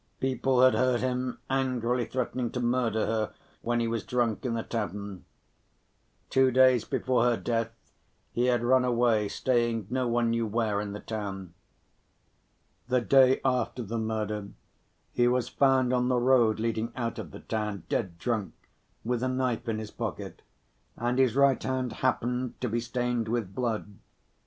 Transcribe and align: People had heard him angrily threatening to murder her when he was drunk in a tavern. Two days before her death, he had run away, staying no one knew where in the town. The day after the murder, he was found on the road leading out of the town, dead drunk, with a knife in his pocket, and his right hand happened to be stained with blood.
People 0.19 0.61
had 0.63 0.73
heard 0.73 1.01
him 1.01 1.37
angrily 1.47 2.05
threatening 2.05 2.49
to 2.53 2.59
murder 2.59 3.05
her 3.05 3.33
when 3.61 3.79
he 3.79 3.87
was 3.87 4.03
drunk 4.03 4.43
in 4.43 4.57
a 4.57 4.63
tavern. 4.63 5.25
Two 6.31 6.49
days 6.49 6.85
before 6.85 7.23
her 7.25 7.37
death, 7.37 7.69
he 8.31 8.47
had 8.47 8.63
run 8.63 8.83
away, 8.83 9.27
staying 9.27 9.85
no 9.91 10.07
one 10.07 10.31
knew 10.31 10.47
where 10.47 10.81
in 10.81 10.93
the 10.93 10.99
town. 10.99 11.53
The 12.87 12.99
day 13.01 13.41
after 13.45 13.83
the 13.83 13.99
murder, 13.99 14.47
he 15.11 15.27
was 15.27 15.49
found 15.49 15.93
on 15.93 16.07
the 16.07 16.17
road 16.17 16.59
leading 16.59 16.91
out 16.95 17.19
of 17.19 17.29
the 17.29 17.41
town, 17.41 17.83
dead 17.87 18.17
drunk, 18.17 18.55
with 19.05 19.21
a 19.21 19.27
knife 19.27 19.69
in 19.69 19.77
his 19.77 19.91
pocket, 19.91 20.41
and 20.97 21.19
his 21.19 21.35
right 21.35 21.61
hand 21.61 21.93
happened 22.01 22.59
to 22.59 22.67
be 22.67 22.79
stained 22.79 23.27
with 23.27 23.53
blood. 23.53 23.93